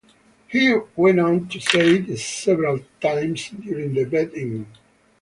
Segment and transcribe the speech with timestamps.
[0.47, 4.65] He went on to say this several times during the Bed-In.